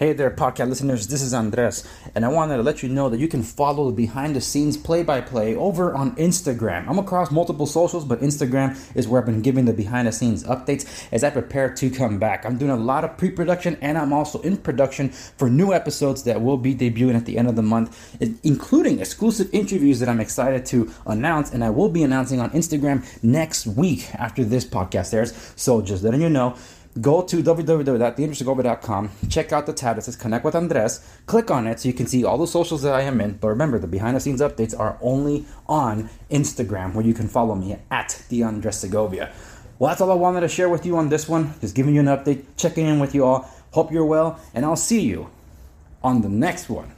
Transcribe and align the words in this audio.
Hey 0.00 0.14
there, 0.14 0.30
podcast 0.30 0.70
listeners. 0.70 1.08
This 1.08 1.20
is 1.20 1.34
Andres, 1.34 1.86
and 2.14 2.24
I 2.24 2.28
wanted 2.28 2.56
to 2.56 2.62
let 2.62 2.82
you 2.82 2.88
know 2.88 3.10
that 3.10 3.20
you 3.20 3.28
can 3.28 3.42
follow 3.42 3.90
the 3.90 3.92
behind 3.94 4.34
the 4.34 4.40
scenes 4.40 4.78
play 4.78 5.02
by 5.02 5.20
play 5.20 5.54
over 5.54 5.94
on 5.94 6.16
Instagram. 6.16 6.88
I'm 6.88 6.98
across 6.98 7.30
multiple 7.30 7.66
socials, 7.66 8.06
but 8.06 8.22
Instagram 8.22 8.78
is 8.96 9.06
where 9.06 9.20
I've 9.20 9.26
been 9.26 9.42
giving 9.42 9.66
the 9.66 9.74
behind 9.74 10.08
the 10.08 10.12
scenes 10.12 10.42
updates 10.44 11.06
as 11.12 11.22
I 11.22 11.28
prepare 11.28 11.74
to 11.74 11.90
come 11.90 12.18
back. 12.18 12.46
I'm 12.46 12.56
doing 12.56 12.70
a 12.70 12.76
lot 12.76 13.04
of 13.04 13.18
pre 13.18 13.30
production, 13.30 13.76
and 13.82 13.98
I'm 13.98 14.14
also 14.14 14.40
in 14.40 14.56
production 14.56 15.10
for 15.10 15.50
new 15.50 15.74
episodes 15.74 16.22
that 16.22 16.40
will 16.40 16.56
be 16.56 16.74
debuting 16.74 17.14
at 17.14 17.26
the 17.26 17.36
end 17.36 17.48
of 17.48 17.56
the 17.56 17.62
month, 17.62 18.16
including 18.42 19.00
exclusive 19.00 19.50
interviews 19.52 20.00
that 20.00 20.08
I'm 20.08 20.20
excited 20.20 20.64
to 20.72 20.90
announce, 21.04 21.52
and 21.52 21.62
I 21.62 21.68
will 21.68 21.90
be 21.90 22.04
announcing 22.04 22.40
on 22.40 22.48
Instagram 22.52 23.04
next 23.22 23.66
week 23.66 24.08
after 24.14 24.44
this 24.44 24.64
podcast 24.64 25.12
airs. 25.12 25.52
So 25.56 25.82
just 25.82 26.02
letting 26.02 26.22
you 26.22 26.30
know 26.30 26.56
go 27.00 27.22
to 27.22 27.42
www.theandressegovia.com, 27.42 29.10
check 29.28 29.52
out 29.52 29.66
the 29.66 29.72
tab 29.72 29.96
that 29.96 30.02
says 30.02 30.16
Connect 30.16 30.44
with 30.44 30.54
Andres, 30.54 31.00
click 31.26 31.50
on 31.50 31.66
it 31.66 31.80
so 31.80 31.88
you 31.88 31.94
can 31.94 32.06
see 32.06 32.24
all 32.24 32.38
the 32.38 32.46
socials 32.46 32.82
that 32.82 32.94
I 32.94 33.02
am 33.02 33.20
in. 33.20 33.34
But 33.34 33.48
remember, 33.48 33.78
the 33.78 33.86
behind 33.86 34.16
the 34.16 34.20
scenes 34.20 34.40
updates 34.40 34.78
are 34.78 34.98
only 35.00 35.46
on 35.68 36.10
Instagram, 36.30 36.94
where 36.94 37.04
you 37.04 37.14
can 37.14 37.28
follow 37.28 37.54
me 37.54 37.76
at 37.90 38.22
the 38.28 38.42
Andres 38.42 38.78
Segovia. 38.78 39.32
Well, 39.78 39.88
that's 39.88 40.00
all 40.00 40.10
I 40.10 40.14
wanted 40.14 40.40
to 40.40 40.48
share 40.48 40.68
with 40.68 40.84
you 40.84 40.96
on 40.96 41.08
this 41.08 41.28
one. 41.28 41.54
Just 41.60 41.74
giving 41.74 41.94
you 41.94 42.00
an 42.00 42.06
update, 42.06 42.44
checking 42.56 42.86
in 42.86 43.00
with 43.00 43.14
you 43.14 43.24
all. 43.24 43.50
Hope 43.72 43.92
you're 43.92 44.04
well, 44.04 44.40
and 44.52 44.64
I'll 44.64 44.76
see 44.76 45.00
you 45.00 45.30
on 46.02 46.22
the 46.22 46.28
next 46.28 46.68
one. 46.68 46.92